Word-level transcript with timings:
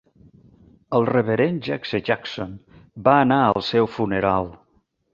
El 0.99 1.05
reverend 1.09 1.69
Jesse 1.69 2.01
Jackson 2.09 2.57
va 3.09 3.17
anar 3.29 3.41
al 3.53 3.67
seu 3.73 3.95
funeral. 4.01 4.55